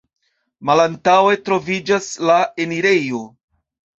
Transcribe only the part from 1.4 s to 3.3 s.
troviĝas la enirejo.